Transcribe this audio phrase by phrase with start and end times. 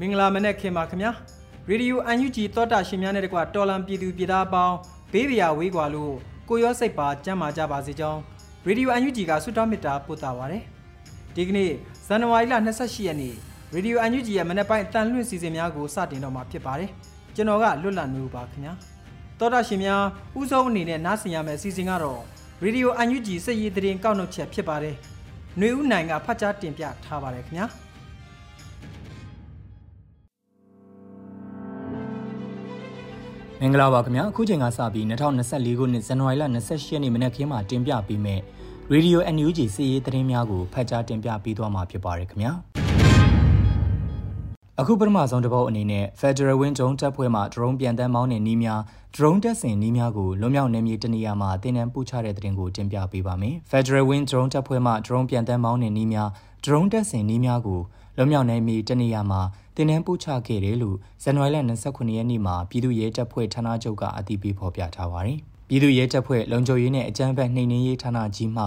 [0.00, 1.12] မင်္ဂလာမနေ့ခင်ပါခင်ဗျာ
[1.68, 4.76] ရေဒီယို UNG သောတာရှင်များနဲ့တကွတော်လံပြည်သူပြည်သားအပေါင်း
[5.12, 6.14] ဘေးပရာဝေးကွာလို့
[6.48, 8.20] ကိုရောစိတ်ပါကြမ်းမာကြပါစေကြောင်း
[8.66, 10.64] ရေဒီယို UNG ကဆုတောင်းမေတ္တာပို့တာပါရယ်
[11.34, 11.70] ဒီကနေ့
[12.06, 13.34] ဇန်နဝါရီလ28ရက်နေ့
[13.74, 16.90] ရေဒီယို UNG ရဲ့မနေ့ပိုင်းအတန်လွှင့်စီစဉ်များကိုစတင်တော့မှာဖြစ်ပါတယ်
[17.34, 18.74] ကျွန်တော်ကလွတ်လပ်နေပါခင်ဗျာ
[19.38, 20.02] သောတာရှင်များ
[20.40, 22.20] ဥဆုံးအနေနဲ့နားဆင်ရမယ့်အစီအစဉ်ကတော့
[22.64, 24.96] ရေဒီယို UNG စက်ရည်သတင်းကောက်နှုတ်ချက်ဖြစ်ပါတယ်။
[25.58, 27.66] ຫນွေဦးနိုင်ကဖတ်ကြားတင်ပြထားပါတယ်ခင်ဗျာ။
[33.60, 38.42] မင်္ဂလာပါခင်ဗျာအခုချိန်ကစပြီး2024ခုနှစ်ဇန်နဝါရီလ28ရက်နေ့မနက်ခင်းမှာတင်ပြပေးမယ့်
[38.92, 42.52] Radio NUG စီးရီးသတင်းများကိုဖတ်ကြားတင်ပြပေးသွားမှာဖြစ်ပါတယ်ခင်ဗျာ
[44.82, 48.80] အခုပထမဆုံးတစ်ပုတ်အနေနဲ့ Federal Wind Drone တပ်ဖွဲ့မှ drone ပြန်တမ်းမောင်းတဲ့နီးများ
[49.14, 56.28] drone တက်ဆင်နီးများကိုလွန်မြောက်နယ်မြေတနေရာမှာတင်နန်းပို့ချတဲ့တဲ့တင်ကိုတင်ပြပေးပါမယ်။ Federal Wind Drone တပ်ဖွဲ့မှ drone ပြန်တမ်းမောင်းတဲ့နီးများ
[56.64, 57.80] drone တက်ဆင်နီးများကို
[58.16, 59.40] လွန်မြောက်နယ်မြေတနေရာမှာ
[59.76, 65.38] တင်နန်းပို့ချခဲ့တယ်လို့ဇန်နဝါရီလ29ရက်နေ့မှာပြည်သူ့ရဲတပ်ဖွဲ့ဌာနချုပ်ကအတည်ပြုဖော်ပြထားပါတယ်။
[65.68, 68.64] ပြည်သူ့ရဲတပ်ဖွဲ့လုံခြုံရေးနဲ့အကြမ်းဖက်နှိမ်နင်းရေးဌာနကြီးမှ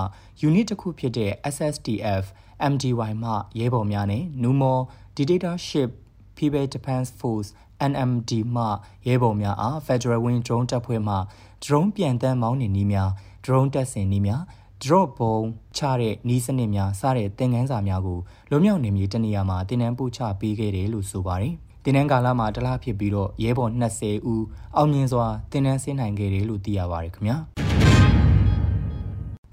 [0.47, 2.23] unit တစ်ခုဖြစ်တဲ့ SSTF
[2.71, 4.73] MDY မှရဲဘော်များနဲ့ Numo
[5.17, 5.89] Dictatorship
[6.37, 7.49] People Defense Force
[7.91, 8.65] NMD မှ
[9.07, 11.15] ရဲဘော်များအား Federal Wing Drone တပ်ဖွဲ့မှ
[11.63, 13.09] drone ပြန်တမ်းမောင်းနေနည်းများ
[13.45, 14.41] drone တပ်ဆင်နည်းများ
[14.83, 15.37] drop ဘုံ
[15.77, 24.45] ချတဲ့နီးစနစ်များစတဲ့သင်ခန်းစာများကိုလွန်မြောက်နေမြေတနေရာမှာတင်နန်းပို့ချပေးခဲ့တယ်လို့ဆိုပါတယ်။တင်နန်းကာလမှာတလားဖြစ်ပြီးတော့ရဲဘော်20ဦး
[24.75, 27.37] အောင်မြင်စွာတင်နန်းဆင်းနိုင်ခဲ့တယ်လို့သိရပါတယ်ခင်ဗျာ။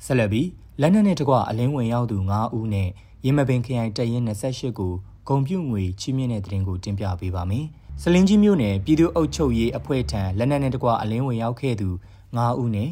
[0.04, 0.48] ဆက်လက်ပြီး
[0.80, 2.88] လက်နက်နဲ့တကွအလင်းဝင်ရောက်သူ9ဦးနဲ့
[3.24, 4.92] ရေမပင်ခရိုင်တရင်28ကို
[5.28, 7.66] ဂုံပြုငွေချီးမြှင့်တဲ့သတင်းကိုတင်ပြပေးပါမယ်။
[8.02, 11.88] စလင်းကြီးမြို့နယ်ပြည်သူ့အုပ်ချုပ်ရေးအဖွဲ့ထံလက်နက်နဲ့တကွအလင်းဝင်ရောက်ခဲ့သူ
[12.28, 12.90] 9ဦးနဲ့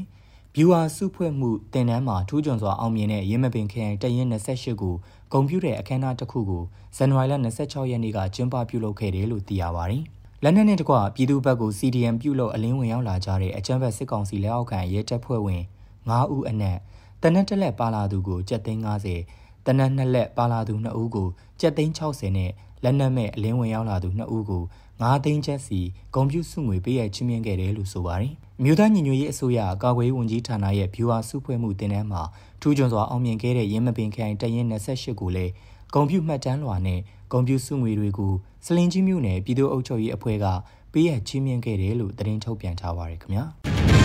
[0.55, 4.95] ဗျူဟာစုဖွဲ့မှုတင်နန်းမှာထူးချွန်စွာအောင်မြင်တဲ့ရင်းမပင်ခရိုင်တရင်28ကို
[5.33, 6.63] ဂုံပြုတဲ့အခမ်းအနားတစ်ခုကို
[6.97, 10.03] ဇန်နဝါရီလ26ရက်နေ့ကကျင်းပပြုလုပ်ခဲ့တယ်လို့သိရပါတယ်။
[10.43, 15.63] လက်နက်နဲ့တကွပြည်သူ့ဘက်ကို CDM ပြုလုပ်အလင်းဝင်ရောက်လာကြတဲ့အကြမ်းဖက်စစ်ကောင်စီလက်အောက်ခံရဲတပ်ဖွဲ့ဝင်
[15.99, 16.79] 9ဦးအနက်
[17.23, 19.38] တနက်တက်လက်ပါလာသူကိုကြက်သိန်း90
[19.69, 21.29] တနက်နှစ်လက်ပါလာသူ2ဦးကို
[21.61, 22.51] ကြက်သိန်း60နဲ့
[22.85, 24.63] လက်နက်မဲ့အလင်းဝင်ရောက်လာသူ2ဦးကို
[24.99, 25.81] 9သိန်းချက်စီ
[26.15, 28.33] ဂုံပြူစုငွေပေးရချင်းမြင့်ခဲ့တယ်လို့ဆိုပါတယ်။
[28.65, 32.23] မြို့သားညီညွတ်ရေးအစိုးရကာကွယ်ရေးဝန်ကြီးဌာနရဲ့ဗျူဟာစုဖွဲ့မှုတင်နန်းမှာ
[32.61, 35.53] ထူးချွန်စွာအောင်မြင်ခဲ့တဲ့ရင်းမပင်ခိုင်တရင်28ကိုလည်း
[35.95, 37.01] ဂုံပြူမှတ်တမ်းလွှာနဲ့
[37.33, 38.33] ဂုံပြူစုငွေတွေကို
[38.67, 40.47] စလင်ကြီးမြို့နယ်ပြည်သူ့အုပ်ချုပ်ရေးအဖွဲ့က
[40.93, 43.45] ပေးရချင်းမြင့်ခဲ့တယ်လို့သတင်းထုတ်ပြန်ထားပါတယ်ခင်ဗျာ။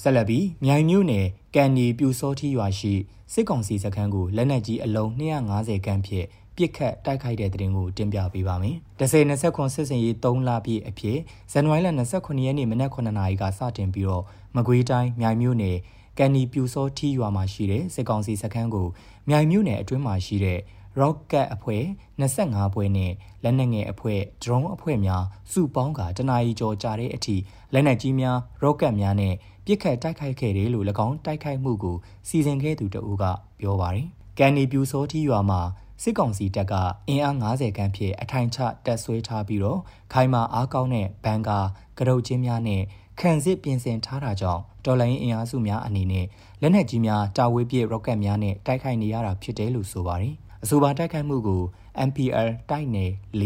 [0.00, 2.94] ဆက်လက်ပြီးမြိုင်မြို့နယ်ကန်နီပြူစောထီရွာရှိ
[3.32, 11.18] စစ်ကောင်စီစခန်းကိုလက်နက်ကြီးအလုံး250ခန်းဖြင့်ပြစ်ခတ်တိုက်ခိုက်တဲ့တဲ့တင်ကိုတင်ပြပေးပါမယ်။1029စစ်စင်ရေး3လပြည့်အဖြစ်
[11.52, 14.24] ဇန်နဝါရီလ29ရက်နေ့မနက်9နာရီကစတင်ပြီးတော့
[14.56, 15.76] မကွေးတိုင်းမြိုင်မြို့နယ်
[16.18, 18.88] ကန်နီပြူစောထီရွာမှာရှိတဲ့စစ်ကောင်စီစခန်းကို
[19.28, 20.60] မြိုင်မြို့နယ်အတွင်းမှာရှိတဲ့
[21.00, 21.82] rocket အဖွဲ့
[22.20, 23.12] 25ဘွဲနဲ့
[23.42, 27.36] လက်နက်ငယ်အဖွဲ့ drone အဖွဲ့များစုပေါင်းကတနာရီကျော်ကြာတဲ့အထိ
[27.72, 29.34] လက်နက်ကြီးများ rocket များနဲ့
[29.66, 31.96] ပြစ်ခတ်တိုက်ခိုက်ခဲ့တယ်လို့၎င်းတိုက်ခိုက်မှုကို
[32.28, 33.24] စီစဉ်ခဲ့သူတအူးက
[33.60, 34.06] ပြောပါတယ်။
[34.38, 35.60] ကန်နီပြူစောထီရွာမှာ
[36.02, 36.74] စစ်ကောင်စီတပ်က
[37.08, 39.80] အင်အား90ခန်းဖြင့်အထိုင်ချတပ်ဆွဲထားပြီးတော့
[40.12, 41.58] ခိုင်မာအားကောင်းတဲ့ဘန်ကာ
[41.98, 42.82] ကရုတ်ချင်းများနဲ့
[43.20, 46.26] ခံစစ်ပြင်ဆင်ထားတာကြောင့်တော်လိုင်းအင်အားစုများအနေနဲ့
[46.60, 51.62] လက်နက်ကြီးများတာဝေးပြည့်ရော့ကတ်များနဲ့တိုက်ခိုက်နေရတာဖြစ်တယ်လို့ဆိုပါတယ်။အဆိုပါတိုက်ခိုက်မှုကို
[52.08, 53.44] MPL တိုက်နယ်၄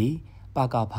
[0.57, 0.95] ပကဖ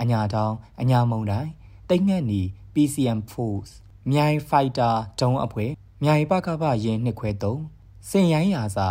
[0.00, 1.50] အညာတောင်အညာမုံတိုင်း
[1.90, 2.40] တိတ်ငက်နီ
[2.74, 3.72] PCM Force
[4.12, 5.70] မြိုင်ဖိုက်တာဒုံအဖွဲ့
[6.04, 7.30] မြိုင်ပကဖရင်နှစ်ခွဲ
[7.68, 8.88] 3စင်ရိုင်းရာစာ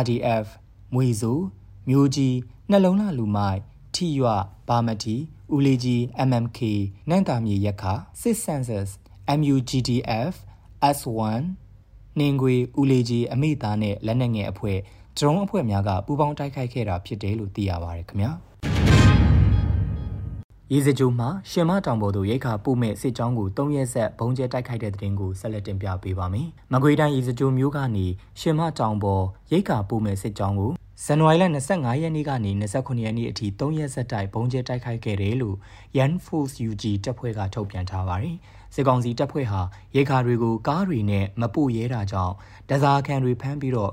[0.00, 0.46] RDF
[0.94, 1.32] မွေစု
[1.88, 2.36] မျိုးကြီး
[2.70, 3.60] နှလုံးလာလူမိုက်
[3.94, 4.26] ထီရွ
[4.68, 5.16] ဘာမတီ
[5.54, 6.60] ဦးလေးကြီး MMK
[7.08, 7.84] နန့်တာမြေရက်ခ
[8.20, 8.88] စစ် census
[9.38, 10.32] MUGDF
[10.96, 11.42] S1
[12.18, 14.78] နှင်းခွေဦးလေးကြီးအမိသားနဲ့လက်နက်ငယ်အဖွဲ့
[15.16, 18.32] ဒရုန်းအဖွဲ့များကပူးပေါင်းတိုက်ခိုက်ခဲ့တာဖြစ်တယ်လို့သိရပါတယ်ခင်ဗျာ
[20.72, 28.06] ရေစကြိုမှာရှင်မတောင်ပေါ်သို့ရိတ်ခါပို့မဲ့စစ်ကြောင်းကို၃ရက်ဆက်ဘုံကျဲတိုက်ခိုက်တဲ့တဲ့တင်ကိုဆက်လက်တင်ပြပေးပါမယ်။မကွေးတိုင်းရေစကြိုမျိုးကနေ
[28.40, 30.72] ရှင်မတောင်ပေါ်ရိတ်ခါပို့မဲ့စစ်ကြောင်းကို
[31.04, 31.44] ဇန်နဝါရီလ
[31.74, 35.56] 25ရက်နေ့ကနေ29ရက်နေ့အထိ3ရက်ဆက်တိုက်ဘုံကျဲတိုက်ခိုက်ခဲ့တယ်လို့
[35.98, 38.36] Yan Force UG တပ်ဖွဲ့ကထုတ်ပြန်ထားပါတယ်။
[38.74, 39.60] စစ်ကောင်စီတပ်ဖွဲ့ဟာ
[39.94, 42.34] ရိတ်ခါတွေကိုကားတွေနဲ့မပို့ရဲတာကြောင့်
[42.70, 43.92] ဒဇာခံတွေဖမ်းပြီးတော့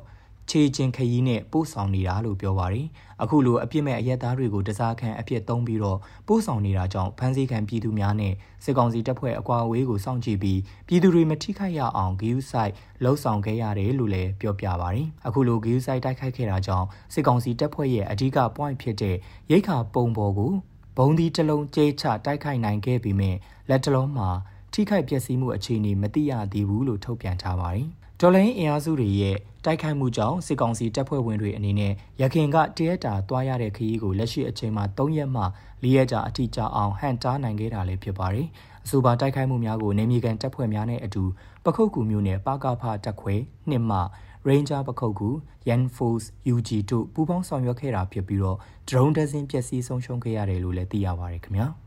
[0.50, 2.88] ခြေချင်းခရီးနဲ့ပို့ဆောင်နေတာလို့ပြောပါတယ်။
[3.24, 8.34] အခုလိုအပြစ်မဲ့အရက်သားတွေကိုတစားခံအဖြစ်သုံးပြီးတော့ပို့ဆောင်နေတာကြောင့်ဖမ်းဆီးခံပြည်သူများနဲ့
[8.64, 12.72] စစ်ကောင်စီတပ်ဖွဲ့အကွာအဝေးကိုစောင့်ကြည့်ပြီးပြည်သူတွေမထိခိုက်ရအောင်ဂီယူဆိုင်
[13.04, 19.16] လှုပ်ဆောင်ခဲ့ရတယ်လို့လည်းပြောပြပါတယ်။အခုလိုဂီယူဆိုင်တိုက်ခိုက်ခဲ့တာကြောင့်စစ်ကောင်စီတပ်ဖွဲ့ရဲ့အဓိက point ဖြစ်တဲ့
[19.52, 20.54] ရိတ်ခါပုံပေါ်ကို
[20.98, 23.38] ဘုံဒီတလုံးကျဲချတိုက်ခိုက်နိုင်ခဲ့ပြီးမြင်
[23.70, 24.30] လက်တလုံးမှာ
[24.74, 27.88] ထိခိုက်ပျက်စီးမှုအခြေအနေမသိရသေးဘူးလို့ထုတ်ပြန်ထားပါတယ်။
[28.22, 35.44] ဒေါ်လာအင်အားစုတွေရဲ့ တိုက်ခိုက်မှုကြောင့်စစ်ကောင်စီတပ်ဖွဲ့ဝင်တွေအနေနဲ့ရခင်ကတရက်တာသွားရတဲ့ခရီးကိုလက်ရှိအချိန်မှာ3ရက်မှ
[35.82, 38.48] 4ရက်ကြာအထိကြာအောင်ဟန်တားနိုင်ခဲ့တာလည်းဖြစ်ပါတယ်။
[38.86, 41.24] အဆိုပါတိုက်ခိုက်မှုများကိုနေမြေကန်တပ်ဖွဲ့များနဲ့အတူ
[41.66, 43.36] ပခုတ်ကူမျိုးနဲ့ပါကဖတပ်ခွဲ
[43.70, 44.00] နှစ်မှ
[44.48, 45.30] Ranger ပခုတ်ကူ
[45.70, 48.58] Yan Force UG တို့ပူးပေါင်းဆောင်ရွက်ခဲ့တာဖြစ်ပြီးတော့
[48.90, 51.70] drone ဒဇင်ပျက်စီးဆုံးရှုံးခဲ့ရတယ်လို့လည်းသိရပါတယ်ခင်ဗျာ။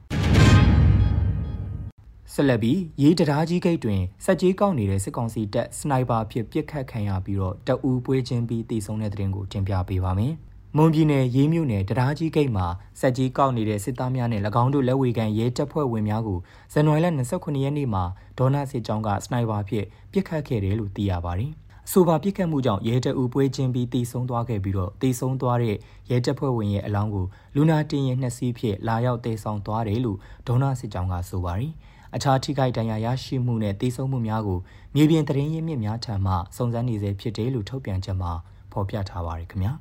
[2.33, 10.35] ဆက်လက်ပြီးရေးတရားကြီးဂိတ်တွင်စက်ကြီးကောက်နေတဲ့စစ်ကောင်စီတပ်စနိုက်ပါဖြစ်ပစ်ခတ်ခံရပြီးတော့တအူပွေးချင်းပြီးတည်ဆုံတဲ့တဲ့ရင်ကိုတင်ပြပေးပါမယ်။
[10.77, 12.67] မွန်ပြည်နယ်ရေးမြို့နယ်တရားကြီးဂိတ်မှာ
[13.01, 16.39] စက်ကြီးကောက်နေတဲ့စစ်သားများနဲ့၎င်းတို့လက်ဝေကန်ရဲတပ်ဖွဲ့ဝင်များကို
[16.73, 18.05] ဇန်နဝါရီလ29ရက်နေ့မှာ
[18.39, 21.53] ဒေါနာစစ်ကြောင်းကစနိုက်ပါဖြစ်ပစ်ခတ်ခဲ့တယ်လို့သိရပါတယ်။
[21.87, 25.77] အဆိုပါပြစ်ခတ်မှုကြောင့်ရဲတအူပွဲချင်းပြီးတီဆုံသွားခဲ့ပြီးတော့တီဆုံသွားတဲ့
[26.11, 31.73] ရဲတပ်ဖွဲ့ဝင်ရဲ့အလောင်းကိုလူနာတင်ရင်နှစ်စီးဖြင့်လာရောက်တေဆောင်သွားတယ်လို့ဒေါနာစစ်ကြောင်းကဆိုပါတယ်။
[32.15, 34.59] အခြားထိခိုက်ဒဏ်ရာရရှိမှုနဲ့တေဆုံးမှုများကို
[34.95, 38.33] မြေပြင်သတင်းရင်းမြစ်များထံမှစုံစမ်းနေစေဖြစ်တယ်လို့ထုတ်ပြန်ချက်မှာ
[38.73, 39.73] ဖော်ပြထားပါတယ်ခင်ဗျာ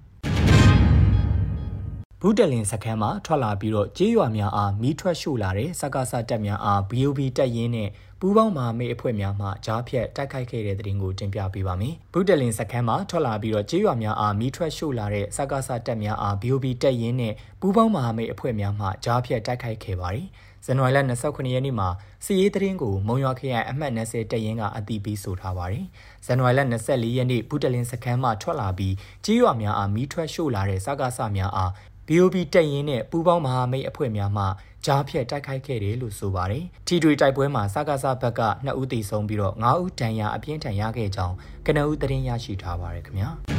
[2.21, 7.89] ဘူးတလင်စခန်းမှာထွက်လာပြီးတော့ကြေးရွာများအားမီးထွက်ရှို့လာတဲ့စကားစတက်များအား BOB တက်ရင်းနဲ့
[8.19, 20.27] ပူးပေါင်းမဟာမိတ်အဖွဲ့များမှကြားဖြတ်တိုက်ခိုက်ခဲ့တဲ့တဲ့တင်ကိုတင်ပြပေးပါမယ်။ဘူးတလင်စခန်းမှာထွက်လာပြီးတော့ကြေးရွာများအားမီးထွက်ရှို့လာတဲ့စကားစတက်များအား BOB တက်ရင်းနဲ့ပူးပေါင်းမဟာမိတ်အဖွဲ့များမှကြားဖြတ်တိုက်ခိုက်ခဲ့ပါတယ်။
[20.69, 21.89] ဇန်နဝါရီလ29ရက်နေ့မှာ
[22.25, 25.85] စီရေးသတင်းကိုမုံရွာခရိုင်အမှတ်20တရင်ကအတိပေးဆိုထားပါတယ်။
[26.25, 28.93] ဇန်နဝါရီလ24ရက်နေ့ဘူတလင်စခန်းမှထွက်လာပြီး
[29.25, 31.71] ကြီးရွာများအားမီးထွက်ရှို့လာတဲ့စကားဆများအား
[32.07, 34.45] BOB တက်ရင်နဲ့ပူးပေါင်းမဟာမိတ်အဖွဲ့များမှ
[34.85, 41.35] ကြားဖြတ်တိုက်ခိုက်ခဲ့တယ်လို့ဆိုပါတယ်။ထီထွေတိုက်ပွဲမှာစကားဆဘက်က2ဦးသေဆုံးပြီးတော့9ဦးဒဏ်ရာအပြင်းထန်ရခဲ့ကြောင်း
[41.65, 43.29] ကနဦးသတင်းရရှိထားပါတယ်ခင်ဗျာ။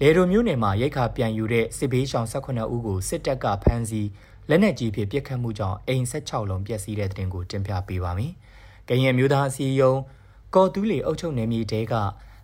[0.00, 4.08] လေဒိုမျိုးနယ်မှာရိတ်ခါပြန်ယူတဲ့စစ်ဘေးရှောင်18ဦးကိုစစ်တပ်ကဖမ်းဆီး
[4.50, 8.32] လက်နက်ကြီးဖြင့်ပစ်ခတ်မှုကြောင့်အိမ်16လုံးပျက်စီးတဲ့တဲ့တင်ကိုတင်ပြပေးပါမယ်။
[8.88, 10.00] ကရင်မျိုးသားအစည်းအရုံး
[10.54, 11.94] ကော်တူးလီအုပ်ချုပ်နယ်မြေတဲက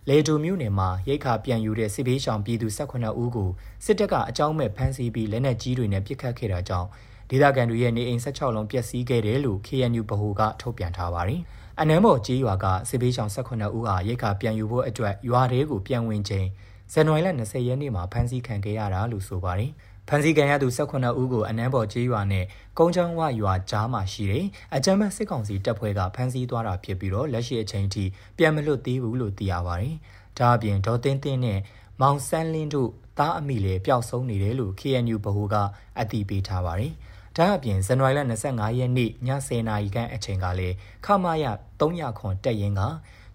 [0.09, 3.49] လေတူမြို့နယ်မှာရိတ်ခါပြန်ယူတဲ့စစ်ဘေးရှောင်ပြည်သူ18ဦးကို
[3.85, 6.87] စစ်တပ်ကအကြောင်းမဲ့ဖမ်းဆီးပြီးလက်နက်ကြီးတွေနဲ့ပစ်ခတ်ခဲ့တာကြောင့်
[7.29, 11.41] ဒေသခံတွေရဲ့နေအိမ်16လုံးပျက်စီးခဲ့တယ်လို့ KNU ဗဟိုကထုတ်ပြန်ထားပါတယ်။
[11.79, 16.47] အနမ်းဘော်ကြီးရွာကစစ်ဘေးရှောင်18ဦးဟာရိတ်ခါပြန်ယူဖို့အတွက်ရွာတွေကိုပြန်ဝင်ချိန်
[16.93, 19.71] ဇန်နဝါရီလ20ရက်နေ့မှာဖမ်းဆီးခံခဲ့ရတာလို့ဆိုပါတယ်။
[20.07, 22.45] ဖမ်းဆီးခံရသူ18ဦးကိုအနမ်းပေါ်ကျေးရွာနဲ့
[22.77, 24.45] ကုန်းချောင်းဝရွာကြားမှာရှိတဲ့
[24.75, 28.03] အကြမ်းဖက်စစ်ကောင်စီတပ်ဖွဲ့ကဖမ်းဆီးသွားတာဖြစ်ပြီးတော့လက်ရှိအချိန်ထိ
[28.37, 29.95] ပြန်မလွတ်သေးဘူးလို့သိရပါတယ်။
[30.37, 31.59] ဒါအပြင်ဒေါ်သိန်းသိန်းနဲ့
[32.01, 32.89] မောင်ဆန်းလင်းတို့
[33.19, 35.55] တားအမိလည်းပျောက်ဆုံးနေတယ်လို့ KNU ဗဟိုက
[35.99, 36.93] အတည်ပြုထားပါတယ်။
[37.37, 41.45] ဒါအပြင်ဇန်နဝါရီလ25ရက်နေ့ည10:00နာရီခန့်အချိန်ကလည်းခမာယ
[41.79, 42.81] 300ခွန်တက်ရင်က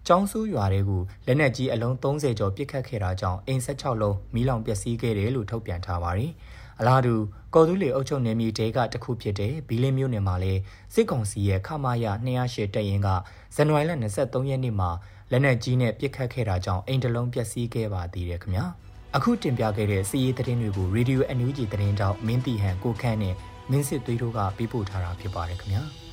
[0.07, 6.31] ကျောင်းစုရွာတွေကိုလက်နက်ကြီးအလုံး30ကျော်ပစ်ခတ်ခဲ့တာကြောင့်အိမ်16လုံးမီးလောင်ပျက်စီးခဲ့တယ်လို့ထုတ်ပြန်ထားပါတယ်။
[6.79, 7.15] အလားတူ
[7.53, 10.61] ကော်တူးလေအုပ်ချုပ်နယ်မြေတဲကတခုဖြစ်တဲ့ဘီလင်းမြို့နယ်မှာလည်း
[10.93, 12.05] စစ်ကောင်စီရဲ့ခမာယ
[12.37, 13.07] 208တပ်ရင်းက
[13.55, 13.91] ဇန်နဝါရီလ
[14.21, 14.89] 23ရက်နေ့မှာ
[15.31, 18.65] လက်နက်ကြီးနဲ့ပစ်ခတ်ခဲ့တာကြောင့်အိမ်တလုံးပျက်စီးခဲ့ပါသေးတယ်ခင်ဗျာ
[19.15, 23.35] အခုတင်ပြခဲ့တဲ့စီးရီးသတင်းတွေကို Radio NUG သတင်းတောက်မင်းတီဟန်ကိုခန့်နဲ့
[23.71, 26.06] မင်းစစ်သွေးတို့ကပေးပို့ထားတာဖြစ်ပါတယ်ခင်ဗျာ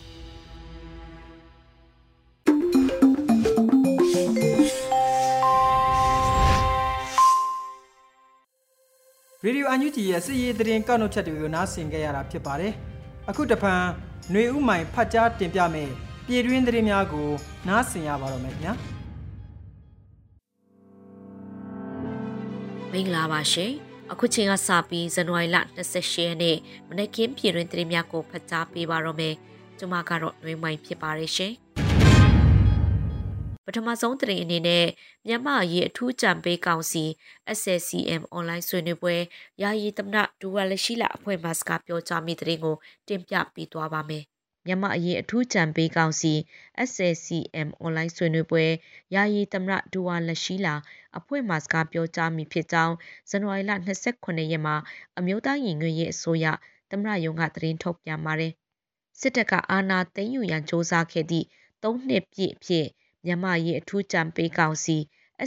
[9.44, 12.74] ရေဒီယိုအန်ယူဂျီရဲ့စစ်ရေးသတင်းကောက်နှုတ်ချက်တွေကိုနားဆင်ကြရတာဖြစ်ပါတယ်။
[13.30, 13.82] အခုတဖန်
[14.32, 15.90] ຫນွေဥမိုင်ဖတ်ကြားတင်ပြမယ်
[16.28, 17.30] ပြည်တွင်းသတင်းများကို
[17.68, 18.74] နားဆင်ရပါတော့မယ်ခင်ဗျာ။
[22.92, 23.72] မင်္ဂလာပါရှင်။
[24.12, 25.58] အခုချိန်ကစပြီးဇန်နဝါရီလ
[25.90, 26.58] 28ရက်နေ့
[26.90, 29.36] မနက်ခင်းပြည်တွင်းသတင်းများကိုဖတ်ကြားပေးပါတော့မယ်။
[29.78, 31.54] ကျွန်မကတော့ຫນွေမိုင်ဖြစ်ပါတယ်ရှင်။
[33.67, 34.87] ပထမဆုံးသတင်းအနေနဲ့
[35.27, 37.05] မြန်မာရေးအထူးကြံပေးကောင်စီ
[37.59, 39.17] SSCM online ဆွေးနွေးပွဲ
[39.63, 42.77] ယာယီသမ္မတဒူဝါလရှိလာအဖွဲ့မှစကားပြောကြားမိသတင်းကို
[43.09, 44.25] တင်ပြပေးသွားပါမယ်
[44.67, 46.33] မြန်မာအရေးအထူးကြံပေးကောင်စီ
[46.91, 48.65] SACM အွန်လိုင်းဆွေးနွေးပွဲ
[49.15, 50.75] ယာယီသမရဒူဝါလက်ရှိလာ
[51.19, 52.95] အဖွဲ့မှစကားပြောကြားမိဖြစ်ကြောင်း
[53.31, 53.73] ဇန်နဝါရီလ
[54.11, 54.77] 29ရက်မှာ
[55.19, 56.47] အမျိုးသားညီညွတ်ရေးအစိုးရ
[56.91, 58.53] သမရယုံကသတင်းထုတ်ပြန်ပါတယ်
[59.21, 61.47] စစ်တပ်ကအာဏာသိမ်းယူရန်စ조사ခဲ့သည့်
[61.83, 62.87] ၃နှစ်ပြည့်အဖြစ်
[63.25, 64.97] မြန်မာရေးအထူးကြံပေးကောင်စီ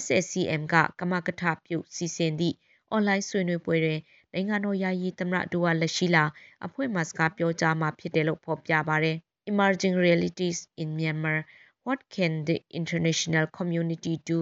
[0.04, 2.56] SSCM ကကမကထပြုစီစဉ်သည့်
[2.90, 4.00] အွန်လိုင်းဆွေးနွေးပွဲတွင်
[4.34, 6.24] နိုင်ငံတော်ယာယီသမရဒူဝါလက်ရှိလာ
[6.66, 9.18] အဖွဲ့မှစကားပြောကြားမှာဖြစ်တယ်လို့ဖော်ပြပါတယ်
[9.52, 11.38] Emerging Realities in Myanmar
[11.86, 14.40] What can the international community do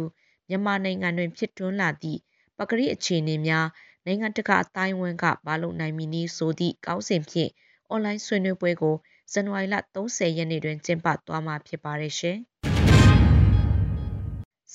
[0.49, 2.19] မြန်မာနိုင်ငံတွင်ဖြစ်ထွန်းလာသည့်
[2.57, 3.67] ပကတိအခြေအနေများ
[4.05, 7.51] နိုင်ငံတကာအတိုင်းအဝန်းကမလုပ်နိုင်မည်နည်းဆိုသည့်ကောင်းစဉ်ဖြင့်
[7.89, 8.95] အွန်လိုင်းဆွေးနွေးပွဲကို
[9.31, 12.39] ဇန်နဝါရီလ30ရက်နေ့တွင်ကျင်းပသွားမှာဖြစ်ပါတယ်ရှင်။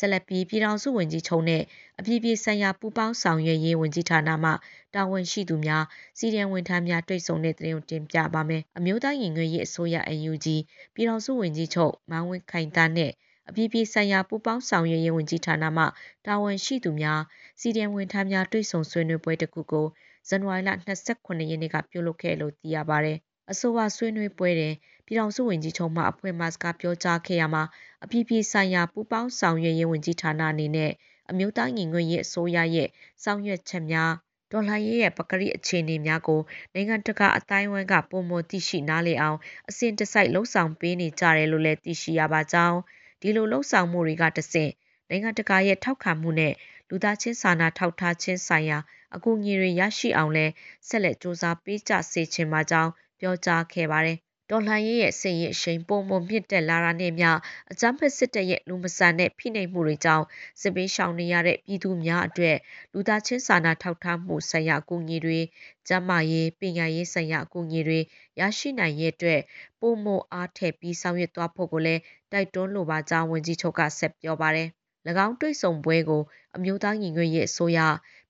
[0.01, 1.63] ဆက်လက်ပြီးပြည်ထောင်စုဝန်ကြီးချုပ်နဲ့
[1.99, 4.51] အပြည်ပြည်ဆိုင်ရာပူးပေါင်းဆောင်ရွက်ရေးဝန်ကြီးဌာနမှ
[4.95, 5.85] တာဝန်ရှိသူများ
[6.19, 9.97] စီရီယံဝန်ထမ်းများတွေ့ဆုံတဲ့သတင်းကိုတင်ပြပါမယ်။အမျိုးသားညီညွတ်ရေးအစိုးရ
[10.31, 10.47] UNG
[10.95, 13.13] ပြည်ထောင်စုဝန်ကြီးချုပ်မန်းဝင်းခိုင်တန်းနဲ့
[13.49, 15.85] အပြည်ပြည်ဆိုင်ရာပူးပေါင်းဆောင်ရွက်ရေးဝန်ကြီးဌာနမှ
[16.27, 17.21] တာဝန်ရှိသူများ
[17.61, 19.87] စီရီယံဝန်ထမ်းများတွေ့ဆုံဆွေးနွေးပွဲတစ်ခုကို
[20.29, 20.71] ဇန်နဝါရီလ
[21.07, 23.19] 29ရက်နေ့ကပြုလုပ်ခဲ့လို့သိရပါတယ်။
[23.51, 24.75] အဆိုပါဆွေးနွေးပွဲတွင်
[25.11, 27.65] ပြည်ထောင်စုဝန်ကြီးချုပ်မှအဖွဲ့မှစကားပြောကြားခဲ့ရမှာ
[28.05, 30.93] အပြည်ပြည်ဆိုင်ရာပူးပေါင်းဆောင်ရွက်ရေးဝန်ကြီးဌာနအနေနဲ့
[31.31, 32.89] အမျိုးသားညီညွတ်ရေးအစိုးရရဲ့
[33.25, 34.13] ဆောင်ရွက်ချက်များ
[34.53, 36.41] ဒေါ်လာရေးရဲ့ပကတိအခြေအနေများကို
[36.75, 39.39] နိုင်ငံတကာအတိုင်းအဝန်းကပုံမသိရှိနားလည်အောင်
[39.69, 42.79] အစဉ်တစိုက်လှုံ့ဆော်ပေးနေကြတယ်လို့လည်းသိရှိရပါကြောင်း
[43.21, 44.73] ဒီလိုလှုံ့ဆော်မှုတွေကတဆင့်
[45.09, 46.55] နိုင်ငံတကာရဲ့ထောက်ခံမှုနဲ့
[46.89, 48.79] လူသားချင်းစာနာထောက်ထားခြင်းဆိုင်ရာ
[49.15, 50.47] အကူအညီတွေရရှိအောင်လဲ
[50.89, 52.91] ဆက်လက်စ조사ပေးကြစေချင်ပါကြောင်း
[53.21, 54.19] ပြောကြားခဲ့ပါတယ်။
[54.51, 57.31] တော်လှန်ရေးရဲ့စစ်ရေးအရှိန်ပုံမမြင့်တက်လာတာနဲ့မျှ
[57.73, 60.25] အကြမ်းဖက်စစ်တပ်ရဲ့လူမဆန်တဲ့ဖိနှိပ်မှုတွေကြောင့်
[60.61, 62.57] စစ်ပေးရှောင်နေရတဲ့ပြည်သူများအတွက်
[62.93, 65.39] လူသားချင်းစာနာထောက်ထားမှုဆိုင်ရာအကူအညီတွေ
[65.89, 67.99] ကျန်းမာရေးပညာရေးဆိုင်ရာအကူအညီတွေ
[68.41, 69.41] ရရှိနိုင်ရေးအတွက်
[69.81, 72.01] ပုံမအားထည့်ပြီးဆောင်ရွက်သွားဖို့ကိုလည်း
[72.33, 74.69] တိုက်တွန်းလိုပါကြောင်းဝန်ကြီးချုပ်ကဆက်ပြောပါတယ်။၎
[75.27, 76.23] င်းတွေ့ဆုံပွဲကို
[76.57, 77.79] အမျိုးသားညီညွတ်ရေးအစိုးရ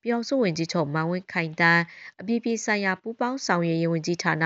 [0.02, 1.83] ပြည်အောင်စုဝန်ကြီးချုပ်မန်ဝင်းခိုင်တန်း
[2.21, 4.45] အပြည်ပြည်ဆိုင်ရာပူးပေါင်းဆောင်ရွက်ရေးဝန်ကြီးဌာန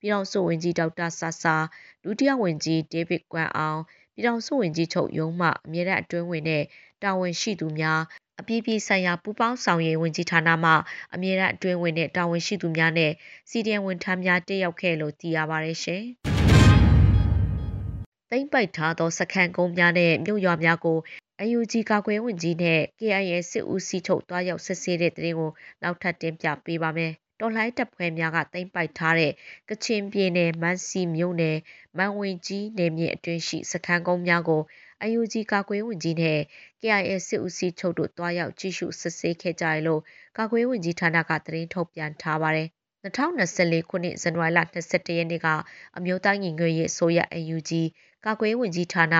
[0.00, 1.56] ပြည်အောင်စုဝန်ကြီးဒေါက်တာဆာဆာ
[2.04, 3.80] ဒုတိယဝန်ကြီးဒေးဗစ်ကွမ်အောင်
[4.14, 6.64] ပြည်အောင်စုဝန်ကြီးချုပ်ရုံးမှအမြဲတမ်းအတွင်းဝင်တဲ့
[7.02, 8.00] တာဝန်ရှိသူများ
[8.40, 10.72] အပြည်ပြည်ဆိုင်ရာပူးပေါင်းဆောင်ရွက်ဝန်ကြီးဌာနမှ
[11.14, 13.12] အမြဲတမ်းအတွင်းဝင်တဲ့တာဝန်ရှိသူများနဲ့
[13.50, 16.04] စီဒီအန်ဝန်ထမ်းများတက်ရောက်ခဲ့လို့သိရပါတယ်ရှင်။
[18.30, 20.98] သိမ့်ပိုက်ထားသောစခန်းကုန်းများနဲ့မြို့ရွာများကို
[21.44, 25.50] UNG ကာကွယ်ဝင်ကြီးနဲ့ KIA စစ်ဦးစီးချုပ်တွားရောက်ဆက်ဆေးတဲ့တဲ့ရင်ကို
[25.82, 29.32] နောက်ထပ် တင်ပြပေးပါမယ်။တော်လှန်တပ်ဖွဲ့များက သိမ်းပိုက်ထားတဲ့
[29.68, 31.56] ကချင်ပြည်နယ်မန်စီမြို့နယ်
[31.98, 34.62] မန်ဝင်ကြီးနယ်မြေအတွင်းရှိ စခန်းကုန်းများကို
[35.18, 36.40] UNG ကာကွယ်ဝင်ကြီးနဲ့
[36.80, 40.00] KIA စစ်ဦးစီးချုပ်တို့တွားရောက် ကြည့်ရှု စစ်ဆေးခဲ့ကြရလို့
[40.38, 42.68] ကာကွယ်ဝင်ကြီးဌာနက သတင်းထုတ်ပြန်ထားပါတယ်။
[43.04, 45.46] 2024ခုနှစ် ဇန်နဝါရီလ22ရက်နေ့က
[45.96, 47.20] အမျိုးသားညီညွတ်ရေးအစိုးရ
[47.54, 47.72] UNG
[48.26, 49.16] ကာကွယ်ဝင်ကြီးဌာန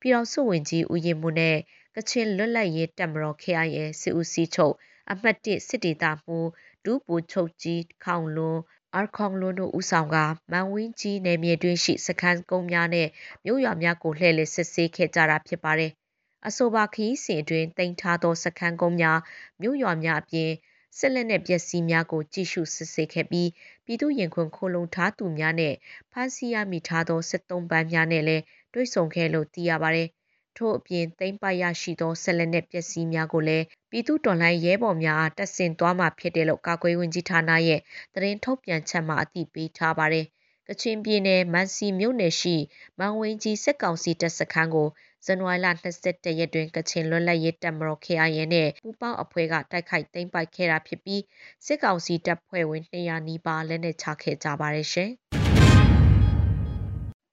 [0.00, 1.56] ပြည်တော်စုဝင်ကြီးဦးရင်မှုနဲ့
[1.96, 4.74] ကချင်လွတ်လပ်ရေးတပ်မတော် KIA စစ်ဦးစီးချုပ်
[5.10, 6.48] အမှတ်1စစ်ဒေသမှူး
[6.84, 8.58] ဒူးပူချုပ်ကြီးခေါင်လွန်
[8.94, 10.16] အာခေါင်လွန်တို့ဦးဆောင်က
[10.52, 13.08] မန်ဝင်းကြီးနယ်မြေတွင်းရှိစခန်းကုန်းများနဲ့
[13.44, 15.92] မြို့ရွာများကိုလှည့်လည်စစ်ဆေးခဲ့ကြတာဖြစ်ပါတယ်။
[16.46, 19.18] အဆိုပါခရီးစဉ်အတွင်းတင်ထားသောစခန်းကုန်းများ
[19.60, 20.50] မြို့ရွာများအပြင်
[20.96, 23.50] စစ်လက်နက်ပစ္စည်းများကို ကြည့်ရှုစစ်ဆေးခဲ့ပြီး
[23.84, 25.74] ပြည်သူရင်ခွင်ခိုလုံထားသူများနဲ့
[26.12, 28.42] ဖမ်းဆီးရမိထားသော စစ်သုံးပန်းများနဲ့လည်း
[28.74, 30.08] တွေ့ဆုံခဲ့လို့ သိရပါတယ်။
[30.56, 37.80] ထို့အပြင် သိမ်းပိုက်ရရှိသောဆက်လက်နဲ့ပစ္စည်းများကိုလည်း ပြည်သူတော်လှန်ရဲဘော်များအားတက်ဆင်သွားမှာဖြစ်တယ်လို့ ကာကွယ်ဝင်ကြီးဌာနရဲ့
[38.14, 40.26] သတင်းထုတ်ပြန်ချက်မှာ အသိပေးထားပါတယ်။
[40.68, 42.56] ကချင်ပြည်နယ်မန်စီမြို့နယ်ရှိ
[42.98, 44.88] မန်ဝင်းကြီး စစ်ကောင်စီတပ်စခန်းကို
[45.26, 45.66] ဇန်နဝါရီလ
[45.98, 51.22] 22ရက်တွင်ကချင်လွတ်လပ်ရေးတပ်မတော် KIA နဲ့ပူးပေါင်းအဖွဲ့ကတိုက်ခိုက်သိမ်းပိုက်ခဲ့တာဖြစ်ပြီး
[51.66, 55.12] စစ်ကောင်စီတပ်ဖွဲ့ဝင်200နီးပါးလက်နက်ချခဲ့ကြပါတယ်ရှင်။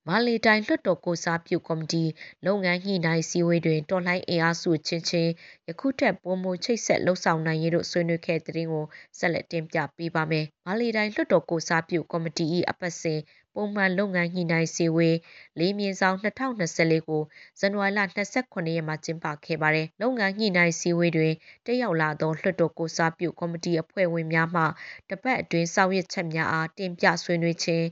[0.09, 2.03] မလီတိုင်းလွှတ်တော်ကိုစားပြုကော်မတီ
[2.45, 5.31] လုပ်ငန်းညှိနှိုင်းစည်းဝေးတွင်တော်လှန်အင်အားစုချင်းချင်း
[5.67, 8.85] ယခုထက်ပိုမိုချိတ်ဆက်လှုပ်ဆောင်နိုင်ရေးတို့ဆွေးနွေးခဲ့တဲ့တင်ကို
[9.19, 13.19] ဆက်လက်တင်ပြပေးပါမယ်။မလီတိုင်းလွှတ်တော်ကိုစားပြုကော်မတီ၏အပတ်စဉ်
[13.55, 15.17] ပုံမှန်လုပ်ငန်းညှိနှိုင်းစည်းဝေး
[15.59, 17.21] လေးမြင်းဆောင်2024ကို
[17.59, 17.99] ဇန်နဝါရီလ
[18.37, 21.33] 29ရက်မှာကျင်းပခဲ့ပါတယ်။လုပ်ငန်းညှိနှိုင်းစည်းဝေးတွင်
[21.65, 24.63] တက်ရောက်လာသောလွှတ်တော်ကိုစားပြုကော်မတီအဖွဲ့ဝင်များမှ
[25.09, 27.85] တပတ်အတွင်းဆောင်ရွက်ချက်များအားတင်ပြဆွေးနွေးခြင်း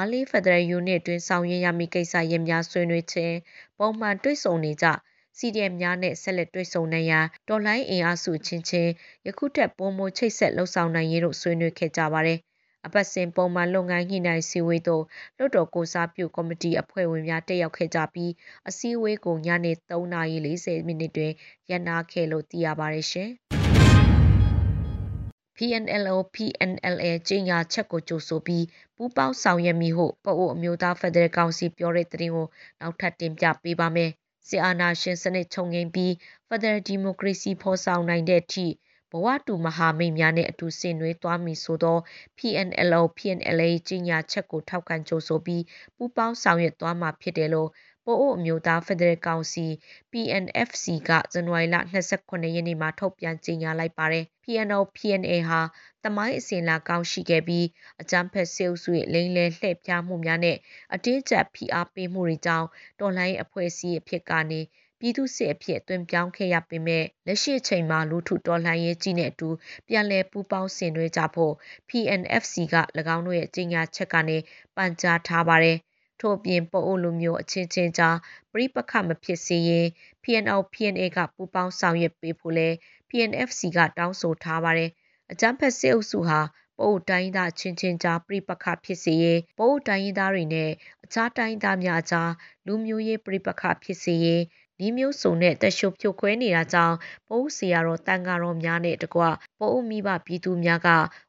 [0.00, 3.36] မလေးဖက်ဒရယ်ယူနစ်တွင်ဆောင်ရွက်ရမည့်ကိစ္စရပ်များဆွေးနွေးခြင်း
[3.78, 4.86] ပုံမှန်တွေ့ဆုံနေကြ
[5.38, 8.90] CDM များနဲ့ဆက်လက်တွေ့ဆုံနိုင်ရန်တော်လိုင်းအင်အားစုချင်းချင်း
[9.26, 12.38] ယခုထက်ပိုမိုချိတ်ဆက်လှုပ်ဆောင်နိုင်ရေးတို့ဆွေးနွေးခဲ့ကြပါတယ်။
[12.86, 15.04] အပတ်စဉ်ပုံမှန်လုပ်ငန်းညှိနှိုင်းစည်းဝေးသို့
[15.36, 18.32] လွှတ်တော်ကိုစားပြုကော်မတီအဖွဲ့ဝင်များတက်ရောက်ခဲ့ကြပြီး
[18.68, 21.32] အစည်းအဝေးကိုညနေ3:40မိနစ်တွင်
[21.70, 23.30] ရပ်နားခဲ့လို့သိရပါတယ်ရှင်။
[25.58, 28.64] PNLO PNLA ကြီးညာချက်ကိုကြိုဆိုပြီး
[28.96, 32.46] ပူးပေါင်းဆောင်ရွက်မိဟုပအိုအမျိုးသားဖက်ဒရယ်ကောင်စီပြောတဲ့သတင်းကို
[32.80, 34.10] နောက်ထပ်တင်ပြပေးပါမယ်။
[34.48, 36.14] စစ်အာဏာရှင်စနစ်ချုပ်ငိမ့်ပြီး
[36.48, 38.66] ဖက်ဒရယ်ဒီမိုကရေစီဖော်ဆောင်နိုင်တဲ့အထိ
[39.12, 41.98] ဘဝတူမဟာမိတ်များနဲ့အတူဆင်နွှဲသွားမည်ဆိုသော
[42.38, 45.62] PNLO PNLA ကြီးညာချက်ကိုထောက်ခံကြိုဆိုပြီး
[45.96, 47.70] ပူးပေါင်းဆောင်ရွက်သွားမှာဖြစ်တယ်လို့
[48.10, 49.66] ပို့အိုအမျိုးသားဖက်ဒရယ်ကောင်စီ
[50.12, 51.76] PNFC ကဇန်နဝါရီလ
[52.14, 55.60] 29ရက်နေ့မှာထုတ်ပြန်ကြေညာလိုက်ပါတယ်။ PNO PNA ဟာ
[56.04, 57.66] တမိုင်းအစဉ်လာကောင်းရှိခဲ့ပြီး
[58.00, 60.56] အကြမ်းဖက်ဆဲအုပ်စုရဲ့လိမ်လည်လှည့်ဖျားမှုများနဲ့
[60.94, 62.66] အတင်းကျပ်ဖိအားပေးမှုတွေကြောင့်
[63.00, 64.60] တော်လှန်ရေးအဖွဲ့အစည်းအဖြစ်ကနေ
[65.00, 69.48] ပြည်သူစစ်အဖြစ်အတွင်ပြောင်းခဲ့ရပေမဲ့လက်ရှိချိန်မှာလူထုတော်လှန်ရေးကြီးနဲ့အတူ
[69.88, 71.52] ပြန်လည်ပူးပေါင်းဆင်နွှဲကြဖို့
[71.88, 72.76] PNFC က၎
[73.14, 74.36] င်းတို့ရဲ့ကြေညာချက်ကနေ
[74.76, 75.78] ပန်ကြားထားပါတယ်
[76.20, 78.16] ထို့ပြင်ပိုအိုလိုမျိုးအချင်းချင်းကြား
[78.52, 79.86] ပြိပခမဖြစ်စေရင်
[80.22, 82.68] PNO PNA က ပူးပေါင်းဆောင်ရွက်ပေးဖို့လဲ
[83.08, 84.90] PNFC က တောင်းဆိုထားပါတယ်။
[85.32, 86.40] အကြမ်းဖက်စစ်အုပ်စုဟာ
[86.78, 90.70] ပို့တိုင်းသားချင်းချင်းကြားပြိပခဖြစ်စေရင်ပို့တိုင်းသားတွေနဲ့
[91.04, 92.30] အခြားတိုင်းသားများကြား
[92.66, 94.42] လူမျိုးရေးပြိပခဖြစ်စေရင်
[94.80, 96.96] နီးမျိုးစုံနဲ့တရှုပ်ဖြိုခွဲနေတာကြောင့်
[97.28, 99.22] ပိုးစီရတော်တန်ဃာတော်များနဲ့တကွ
[99.60, 100.88] ပိုးမိဘပြည်သူများက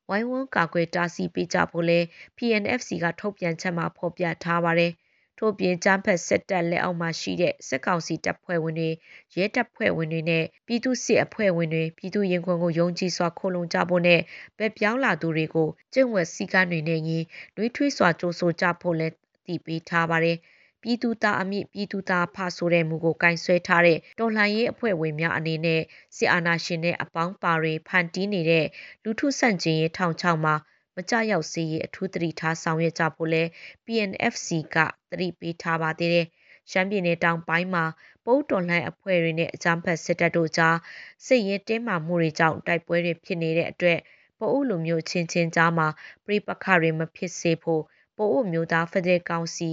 [0.10, 2.00] ဝိုင်းဝန်းကာကွယ်တားဆီးပေးကြဖို့လဲ
[2.38, 4.94] PNFC က ထုတ်ပြန်ချက်မှာ ဖော်ပြထားပါတယ်။
[5.38, 8.90] ထို့ပြင်ကျန်းဖက်စစ်တပ်လက်အောက်မှာရှိတဲ့ စစ်ကောင်စီတပ်ဖွဲ့ဝင်တွေ
[9.38, 14.20] ရဲတပ်ဖွဲ့ဝင်တွေနဲ့ ပြည်သူစစ်အဖွဲ့ဝင်တွေ ပြည်သူရင်ခွင်ကို ယုံကြည်စွာ ခိုလုံကြဖို့နဲ့
[14.58, 17.20] ဗက်ပြောင်းလာသူတွေကို ကျင့်ဝတ်စည်းကမ်းတွေနဲ့ညီ
[17.56, 19.14] နှွေးထွေးစွာ ကြိုးဆိုကြဖို့လည်း
[19.48, 20.38] တည်ပြီးထားပါတယ်။
[20.84, 25.82] ပြည်သူသားအမြင့်ပြည်သူသားဖဆိုတဲ့မူကိုကင်ဆွဲထားတဲ့တော်လှန်ရေးအဖွဲ့ဝင်များအနေနဲ့
[26.16, 28.66] စစ်အာဏာရှင်နဲ့အပေါင်းပါတွေဖန်တီးနေတဲ့
[29.04, 30.56] လူထုဆန့်ကျင်ရေးထောင်ချောက်မှာ
[30.96, 33.44] မကြရောက်စေရေးအထူးသတိထားဆောင်ရွက်ကြဖို့လဲ
[33.86, 34.78] PNFC က
[35.12, 36.28] သတိပေးထားပါသေးတယ်။
[36.72, 37.86] ရှမ်းပြည်နယ်တောင်ပိုင်းမှာ
[38.26, 40.78] ပုတ်တော်လှန်အဖွဲ့တွေနဲ့အကြမ်းဖက်စစ်တပ်တို့ကြား
[41.26, 44.00] စစ်ရေးတင်းမာမှုတွေကြောင့်တိုက်ပွဲတွေဖြစ်နေတဲ့အတွက်
[44.40, 45.88] ပို့အုပ်လိုမျိုးချင်းချင်းကြားမှာ
[46.26, 47.84] ပြိပခတွေမဖြစ်စေဖို့
[48.18, 49.70] ပို့အုပ်မျိုးသားဖက်ဒရယ်ကောင်စီ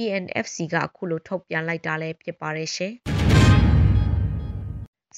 [0.00, 2.94] PNFC ကအခုလိုထုတ်ပြန်လိုက်တာလည်းဖြစ်ပါတယ်ရှင်။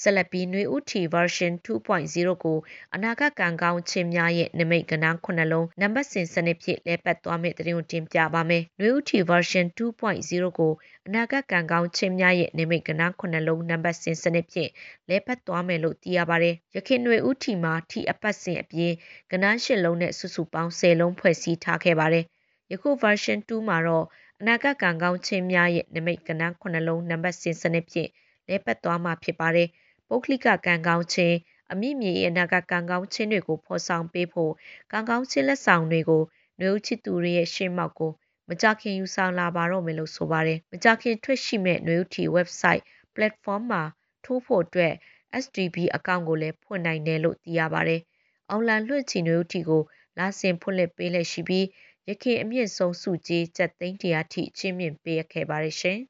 [0.01, 2.59] ဆက်လက်ပြီးနှွေဦးထီ version 2.0ကို
[2.95, 10.73] အနာဂတ်ကံကောင်းခြင်းများရဲ့နမိတ်ကဏ္ဍခုနှလုံးနံပါတ်စဉ်စနစ်ဖြင့်လဲပတ်သွားမယ့်သတင်းကိုတင်ပြပါမယ်။နှွေဦးထီ version 2.0ကို
[11.07, 14.71] အနာဂတ်ကံကောင်းခြင်းများရဲ့နမိတ်ကဏ္ဍခုနှလုံးနံပါတ်စဉ်စနစ်ဖြင့်
[15.11, 18.93] လဲပတ်သွားမယ်လို့သိရပါတယ်။ရခင်နှွေဦးထီမှာထီအပတ်စဉ်အပြင်
[19.33, 22.27] ကဏ္ဍ၈လုံးနဲ့စုစုပေါင်း10လုံးဖွဲ့စည်းထားခဲ့ပါတယ်။
[22.73, 24.07] ယခု version 2မှာတော့
[24.45, 28.11] အနာဂတ်ကံကောင်းခြင်းများရဲ့နမိတ်ကဏ္ဍခုနှလုံးနံပါတ်စဉ်စနစ်ဖြင့်
[28.49, 29.69] လဲပတ်သွားမှာဖြစ်ပါတယ်။
[30.09, 31.37] ပုဂ္ဂလိကကံကောင်းခြင်း
[31.73, 34.53] အမိမြေအနာဂတ်ကံကောင်းခြင်းတွေကိုဖော်ဆောင်ပေးဖို့
[34.93, 36.23] ကံကောင်းခြင်းလက်ဆောင်တွေကို
[36.59, 38.11] နှွေဦးချစ်သူတွေရဲ့ရှေ့မောက်ကို
[38.49, 42.83] မကြခင်ယူဆောင်လာပါတော့မယ်လို့ဆိုပါတယ်။မကြခင်ထွက်ရှိမဲ့နှွေဦးထီ website
[43.15, 43.83] platform မှာ
[44.25, 44.95] ထိုးဖို့အတွက်
[45.43, 48.01] SDB အကောင့်ကိုလည်းဖွင့်နိုင်တယ်လို့သိရပါတယ်။
[48.51, 49.83] အောင်လန်လွှင့်ချီနှွေဦးထီကို
[50.19, 51.67] လာဆင်ဖွင့်လှစ်ပေးလက်ရှိပြီး
[52.11, 55.99] ရခင်အမြင့်ဆုံးစုကြီးကျပ်သိန်းတရာထိချင်းမြင့်ပေးခဲ့ပါတယ်ရှင်။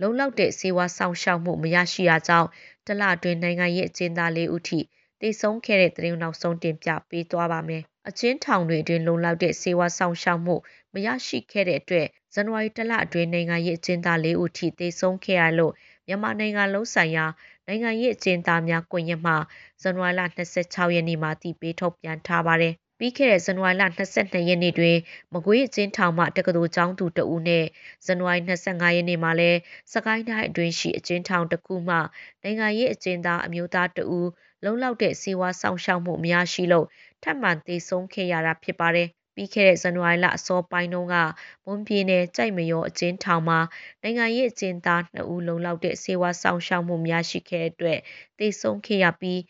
[0.00, 2.48] လုံလောက်တဲ့စေဝါဆောင်ရှောက်မှုမရရှိရကြောင်း
[2.86, 4.80] တလအတွင်းနိုင်ငံရေးအကျဉ်းသားလေးဦးထိ
[5.20, 10.54] တိတ်ဆုံးခဲ့တဲ့သတင်းနောက်ဆုံးတင်ပြပေးသွားပါမယ်။အချင်းထောင်တွေအတွင်းလုံလောက်တဲ့စေဝါဆောင်ရှောက်မှု
[10.94, 15.72] မရရှိခဲ့တဲ့အတွက်ဇန်နဝါရီတလအတွင်းနိုင်ငံရေးအကျဉ်းသားလေးဦးထိတိတ်ဆုံးခဲ့ရလို့
[16.06, 17.26] မြန်မာနိုင်ငံလုံးဆိုင်ရာ
[17.66, 19.34] နိုင်ငံရေးအကျဉ်းသားများကွန်ရက်မှ
[19.82, 24.96] ဇန်နဝါရီလ26ရက်နေ့မှာတည်ပြီးထုတ်ပြန်ထားပါတယ် ပြီးခဲ့တဲ့ဇန်နဝါရီလ22ရက်နေ့တွင်
[25.34, 27.64] မကွေးအချင်းထောင်မှတက္ကသိုလ်ကျောင်းသူတဦးနဲ့
[28.06, 29.58] ဇန်နဝါရီ25ရက်နေ့မှာလည်း
[29.92, 31.96] စကိုင်းတိုင်းအတွင်းရှိအချင်းထောင်တစ်ခုမှ
[32.42, 34.28] နိုင်ငံရေးအချင်းသားအမျိုးသားတဦး
[34.64, 36.86] လုံလောက်တဲ့စေဝါဆောင်ရှောက်မှုမရရှိလို့
[37.22, 41.16] ထပ်မံသေဆုံးခဲ့ရတာဖြစ်ပါတယ်ပြီးခဲ့တဲ့ဇန်နဝါရီလအစောပိုင်းတုန်းက
[41.64, 43.58] မွန်ပြည်နယ်ကြိုက်မရောအကျဉ်းထောင်မှာ
[44.02, 47.98] နိုင်ငံရေးအကျဉ်းသား2ဦးလုံလောက်တဲ့စေဝါဆောင်ရှောက်မှုများရှိခဲ့တဲ့အတွက်
[48.38, 49.40] သေဆုံးခဲ့ရပြီး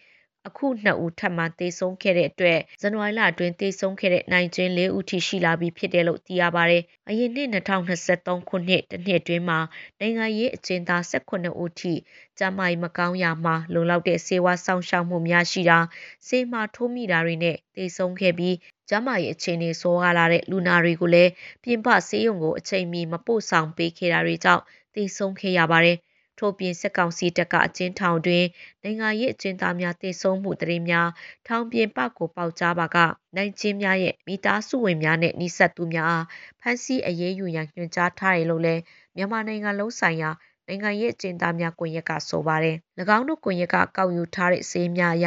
[0.49, 9.59] အခုနှစ်ဦးထပ်မံသေဆုံးခဲ့တဲ့အတွက်ဇန်နဝါရီလအတွင်းသေဆုံးခဲ့တဲ့နိုင်ကျင်း၄ဦးထိရှိလာပြီဖြစ်တယ်လို့သိရပါတယ်။အရင်နှစ်2023ခုနှစ်တစ်နှစ်အတွင်းမှာ
[10.01, 11.95] နိုင်ငံရေးအကျဉ်းသား18ဦးထိ
[12.39, 15.79] ကျန်းမာရေးမကောင်းရာမှာလုံလောက်တဲ့ဆေးဝါးဆောင်ရှောက်မှုများရှိတာ
[16.27, 18.57] ဆေးမာထိုးမိတာတွေနဲ့သေဆုံးခဲ့ပြီး
[18.89, 21.31] ကျန်းမာရေးအခြေအနေဆိုးရလာတဲ့လူနာတွေကိုလည်း
[21.63, 24.63] ပြင်ပဆေးရုံကိုအချိန်မီမပို့ဆောင်ပေးခဲ့တာတွေကြောင့်
[24.95, 25.99] သေဆုံးခဲ့ရပါတယ်။
[26.39, 28.45] ထို့ပြင်စစ်ကောင်စီတပ်ကအကျဉ်းထောင်တွင်
[28.83, 31.09] နိုင်ငံရေးအကျဉ်းသားများတေဆုံးမှုတရင်များ
[31.47, 32.97] ထောင်ပြင်ပကိုပေါက်ကြားပါက
[33.37, 36.27] နိုင်ချင်းများရဲ့မိသားစုဝင်များနဲ့နှိဆက်သူများအား
[36.61, 38.83] ဖမ်းဆီးအရေးယူရန်ညွှန်ကြားထားတယ်လို့လည်း
[39.17, 40.31] မြန်မာနိုင်ငံလုံးဆိုင်ရာ
[40.69, 42.77] နိုင်ငံရေးအကျဉ်းသားများကွန်ရက်ကဆိုပါတယ်။၎
[43.17, 45.27] င်းတို့ကွန်ရက်ကကောက်ယူထားတဲ့စေးများအရ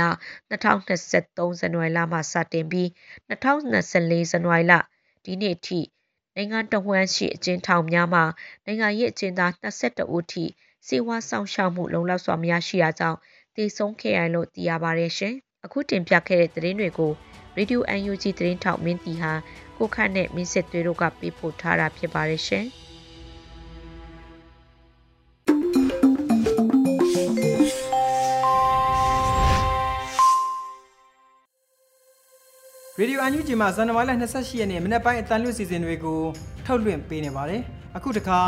[0.52, 2.88] 2023ဇန်နဝါရီလမှစတင်ပြီး
[3.30, 4.74] 2024ဇန်နဝါရီလ
[5.26, 5.80] ဒီနေ့ထိ
[6.36, 8.24] နိုင်ငံတော်ဝန်ရှိအကျဉ်းထောင်များမှာ
[8.66, 10.46] နိုင်ငံရေးအကျဉ်းသား22ဦးထိ
[10.88, 13.18] စေဝါဆောင်ရှောက်မှုလုံလောက်စွာမရရှိတာကြောင့်
[13.56, 15.34] တည်ဆုံးခဲ့ရလို့သိရပါတယ်ရှင်
[15.66, 17.12] အခုတင်ပြခဲ့တဲ့သတင်းတွေကို
[17.58, 19.34] Radio UNG သတင်းထောက်မင်းတီဟာ
[19.78, 22.68] ကိုခန့်နဲ့မင်းစစ်သွေးတို့ကပေးပို့ထားတာဖြစ်ပါတယ်ရှင်။
[33.00, 36.20] ရေဒီယိုအန်ယူဂျီမှာဇန်နဝါရီလ28ရက်နေ့မနက်ပိုင်းအတန်လွှင့်စီစဉ်တွေကို
[36.66, 37.62] ထုတ်လွှင့်ပေးနေပါတယ်။
[37.98, 38.40] အခုတခါ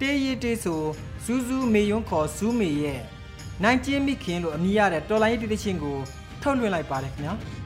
[0.00, 0.80] တေးရီတေးဆို
[1.24, 3.00] ဇူးဇူးမေယွန်းခေါ်ဇူးမေရဲ့
[3.62, 5.96] နိုင်ကျင်းမိခင်လို့အမည်ရတဲ့တော်လိုင်းရေးတေးချင်းကို
[6.42, 7.34] ထုတ်လွှင့်လိုက်ပါတယ်ခင်ဗျာ။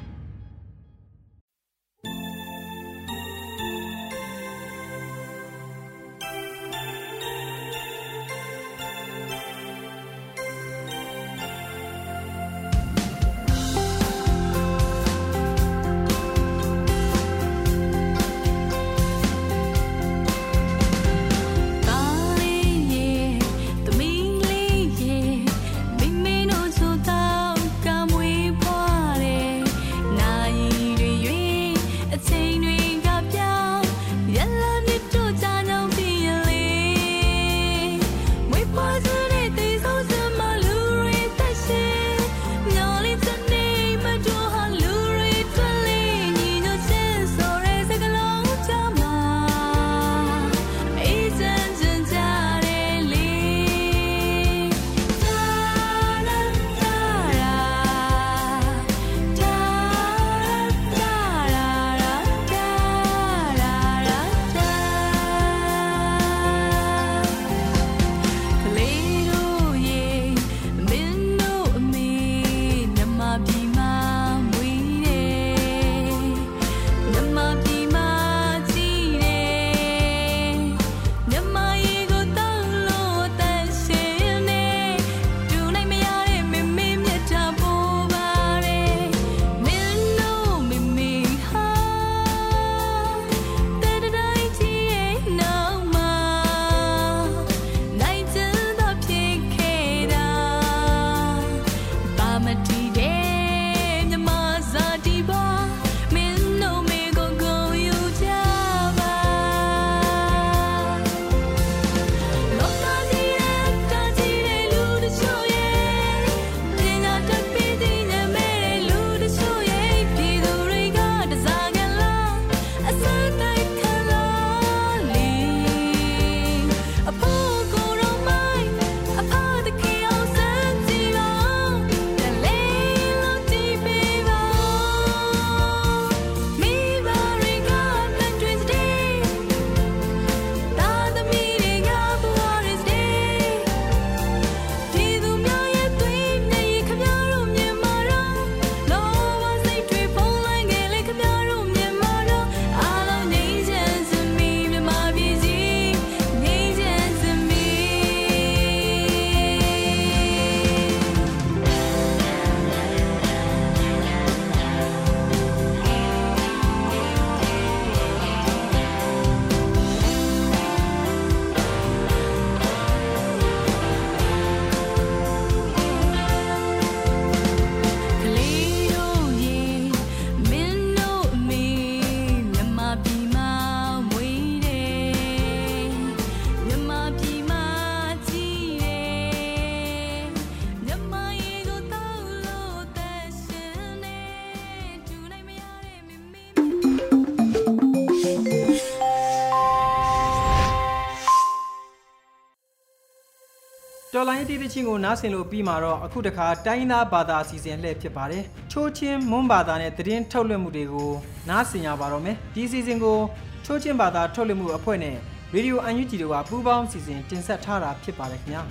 [204.44, 211.10] တော်လိုင်းတီးတချင်းကိုနားဆင်လို့ပြီးမှာတော့အခုတခါတိုင်းသားဘာသာအစီအစဉ်လှည့်ဖြစ်ပါတယ်ချိုးချင်းမွန်းဘာသာနဲ့သတင်းထုတ်လွှင့်မှုတွေကို
[211.48, 213.18] နားဆင်ရပါတော့မယ်ဒီအစီအစဉ်ကို
[213.64, 215.16] ချိုးချင်းဘာသာထုတ်လွှင့်မှုအဖွဲ့နဲ့
[215.54, 218.62] ရေဒီယိုအန်ယူဂျီတို့ကပူးပေါင်းအစီအစဉ်တင်ဆက်ထားတာဖြစ်ပါတယ်ခင်ဗျာ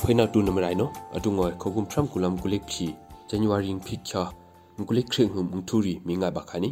[0.00, 2.86] ဖွေးနာတူနမရိုင်နော်အတူငွယ်ခုကုမ်ဖရမ်ကူလမ်ကူလိကဖြီ
[3.28, 4.24] ဇန်နဝါရီဖိချာ
[4.78, 6.70] ငကုလိခရင်ဟ um thuri minga bakhani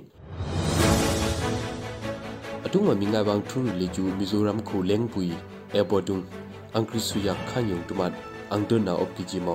[2.74, 5.30] atung ma minga bang thuru le ju mizoram khu leng pui
[5.72, 6.26] e botung
[6.74, 8.10] angkri suya khan yong tumat
[8.50, 9.54] ang don na op ki ji mo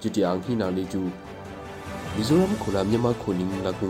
[0.00, 1.00] juti ang hi na le ju
[2.18, 3.88] mizoram khu la myama khu ning la ku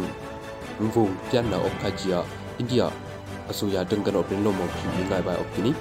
[0.78, 2.22] ruvong pian na op kha ji ya
[2.62, 2.86] india
[3.50, 5.72] asuya dengkan op lo mo ki minga ba op ki ni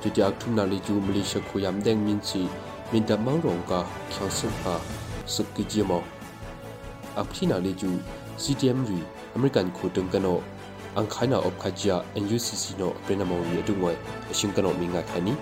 [0.00, 2.48] juti ak thum na le ju malaysia khu yam deng min chi
[2.92, 4.80] min da mang rong ka khyang sim ka
[5.26, 6.00] suk ki ji mo
[7.20, 8.00] ak thi na le ju
[8.40, 10.42] ctm ri American khutung kano
[10.96, 13.96] ang khaina op khajia NUCC no prenamong ni atungoi
[14.30, 15.32] ashim kano minga khani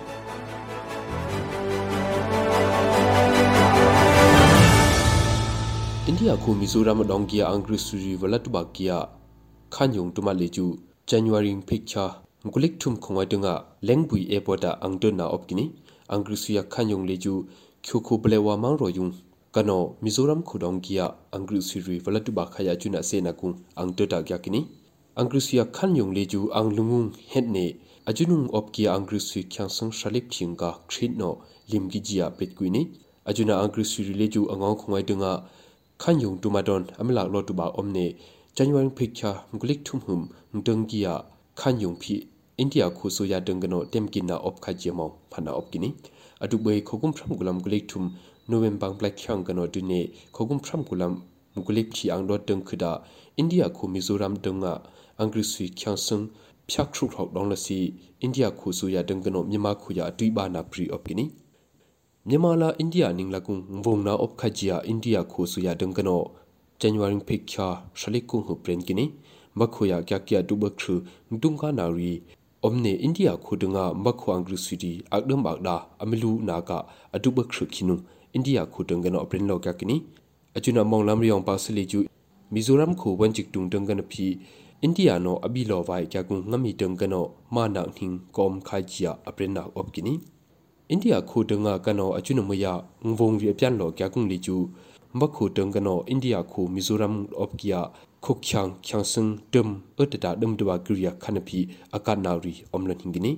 [6.07, 9.07] India ko Mizoram dongkia angri suri wala tubakia
[9.69, 12.11] khanyung tuma leju January picture
[12.45, 15.71] ngulik thum khongwa dunga lengbui airport angdona opkini
[16.09, 17.45] angri suya khanyung leju
[17.81, 19.13] kyoko blewa mang royung
[19.51, 24.63] kano Mizoram khudong kia angri suri walatuba khaya juna sena kung angdota kya kini
[25.15, 27.75] angri suya khanyung leju anglungung hetne
[28.07, 32.95] ajunung opkia angri sui kyangsang shalip thinga khrit no limgi jia petkuini
[33.27, 35.43] ajuna angri suri leju angong khongwa dunga
[35.99, 38.15] khanyung tumadon amlak lo tuba omne
[38.55, 40.21] january picture ngulik thum hum
[40.55, 41.27] ngdenggia
[41.59, 42.23] khanyung phi
[42.55, 45.91] india khu so ya dengno temkina op khajemo phana opkini
[46.39, 48.15] adu bei khogum phram gulam gulik thum
[48.53, 50.01] november black khyang gano dune
[50.35, 51.13] khogum phram gulam
[51.57, 52.91] ngulik thi ang do deng khida
[53.41, 54.73] india khu mizoram denga
[55.21, 56.23] angri sui khyang sung
[56.69, 57.77] phyak thru thok dong la si
[58.25, 61.25] india khu so ya dengno myama khu ya atui ba na pri opkini
[62.29, 66.21] မြန်မာလာအိန္ဒိယနင်းလကုံဝုံနာအော့ခဂျီယာအိန္ဒိယခိုဆူယာဒံကနော
[66.79, 67.67] ဇန်နဝါရီဖိခါ
[67.99, 69.05] ရှလိကုံဟုပရင်ကိနီ
[69.59, 70.83] မခိုယာကကရဒုဘခ
[78.33, 79.45] ထဒုံကနာရီအ omne india khudunga makhu angru sidi akdam bagda amilu naga adubak khru khinu india
[79.45, 79.97] khudunga no aprin lo ka kini
[80.57, 81.99] ajuna monglam riong pa sili ju
[82.53, 84.27] mizoram khu wanjik tung tung gan phi
[84.85, 87.21] india no abi lo vai kya gung ngami tung gan no
[87.55, 90.15] ma na hing kom khai chia aprin na op kini
[90.91, 92.65] အိန္ဒိယခိုတငါကနောအချွနမယ
[93.05, 94.55] ငဝုံရီပြန်လောကျကုံလီကျူ
[95.19, 97.81] မခိုတငကနောအိန္ဒိယခိုမီဇိုရမ်အော့ကီယာ
[98.25, 101.59] ခုတ်ချန်ချန်စင်ဒမ်အတတာဒမ်ဒဝကရီယာခနပီ
[101.95, 103.31] အကနာရီအုံလန်ဟင်ဂီနီ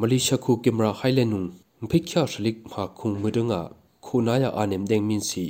[0.00, 1.42] မလေးရှားခိုကင်မရာဟိုင်လန်နုံ
[1.90, 3.60] ဖိခ ्या ရှလိကမာခုံမဒငါ
[4.04, 5.44] ခိုနာယာအာနမ်ဒင်မင်စီ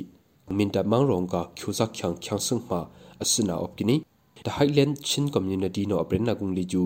[0.57, 2.79] မင်တမန်ရောင်ကကျူဇက်ချန်ချန်စင်မာ
[3.21, 3.97] အစနာအော့ကီနီ
[4.45, 6.81] the highland chin community no aprenna gung li ju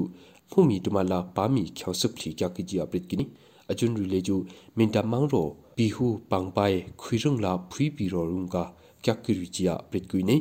[0.50, 3.26] phumi tumala pami khyausuk thli kya ki ji aprit kini
[3.72, 4.36] ajun ri leju
[4.78, 5.44] minta mangro
[5.78, 8.64] bihu pangpai khuirung la phui pi ro rung ka
[9.04, 10.36] kyak ki ri chia prit kui ne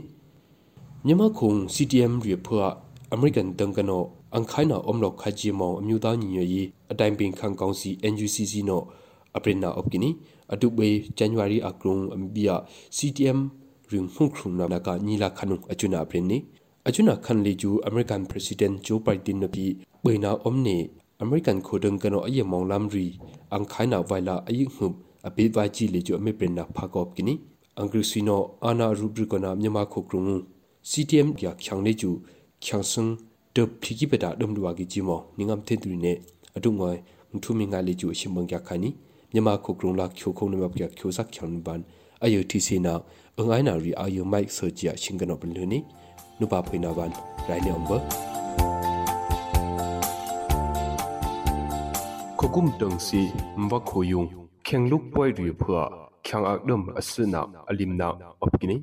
[1.07, 2.67] nyama khong ctm ri phwa
[3.15, 3.99] american tangkano
[4.37, 8.79] angkhaina omlok khaji mo amyuda nyi yi ataim ping khang kaunsi nucc no
[9.37, 10.11] aprina opkini
[10.49, 13.49] atubei january akrung ambia ctm
[13.91, 16.45] ring hung khung na ka nila khanu achuna aprini
[16.85, 22.87] achuna khan leju american president joe biden nabi beina omne American khodang kano aye monglam
[22.95, 23.19] ri
[23.51, 27.35] ang khaina vaila ayi hum abe vai chi le jo ame prenna phakop kini
[27.75, 30.47] angri sino ana rubri kona myama khokrung
[30.91, 32.23] CTM kya khyang le ju
[32.63, 33.19] khyang sung
[33.55, 36.23] de phigi beta dum duwa gi ji mo ningam the tu ne
[36.57, 37.03] adu ngoi
[37.35, 38.95] mthu mi nga le ju shimbang kya khani
[39.33, 41.83] မြန်မာခုကရုံလာချိုခုံနမပကချိုဆက်ချန်ဘန်
[42.25, 42.95] အယုတီစီနာ
[43.41, 45.79] အငိုင်းနာရီအယုမိုက်ဆိုဂျီယာရှင်ကနောပလူနီ
[46.41, 47.11] နုပါဖိနာဘန်
[47.49, 47.99] ရိုင်းနံဘာ
[52.39, 53.21] ခကုမ်တန်စီ
[53.61, 54.23] မဘခိုယုံ
[54.67, 55.81] ခင်လုပွိုင်ရီဖွာ
[56.27, 58.09] ခင်အဒမ်အစနာအလင်နာ
[58.45, 58.77] အပကိနီ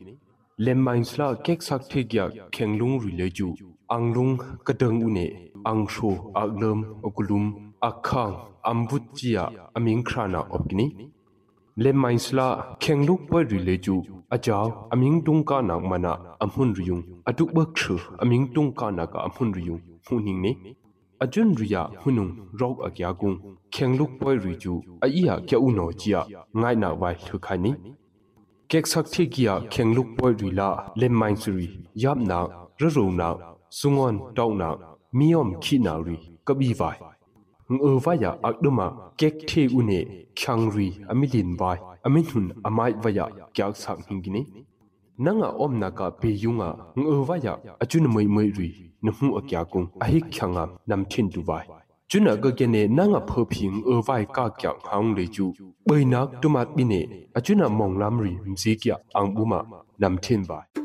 [0.65, 2.15] လေမိုင်းစလာကက်ဆက်ထေက
[2.55, 3.47] ခင်လုံရီလေဂျူ
[3.91, 4.27] အန်လုံ
[4.67, 5.25] ကဒန်ဦးနေ
[5.67, 7.41] အန်ရှိုအဂလမ်အကလုံ
[7.81, 9.43] akhang ambutchia
[9.75, 11.11] aming khrana opkini
[11.77, 13.95] le mainsla khengluk pa rileju
[14.29, 19.81] ajaw aming tungka nak mana amhun riyung atuk ba khru aming tungka nak amhun riyung
[20.07, 20.51] huning ne
[21.19, 23.37] ajun riya hunung rok akya gung
[23.71, 26.21] khengluk pa riju aiya kya uno chia
[26.59, 27.71] ngai na wai thukhai ni
[28.69, 31.67] kek sakthi kia khengluk pa rila le mainsuri
[32.03, 32.37] yap na
[32.79, 33.29] ruruna
[33.69, 34.69] sungon tauna
[35.17, 36.97] miyom khina ri kabi vai
[37.69, 43.25] ngơ vaya akduma kek the u ne khyang ri amilin vai amin hun amai vaya
[43.53, 44.45] kyak sak hingini
[45.17, 48.69] nanga om naka pe yunga ngơ vaya achun moi moi ri
[49.01, 51.65] nuhu akya kung ahi khyanga namthin tu vai
[52.09, 55.53] chuna ga gene nanga phoping ơ vai ka kya hang le ju
[55.85, 57.01] bai nak tumat bine
[57.33, 59.59] achuna monglam ri mzi kya ang buma
[59.99, 60.84] namthin vai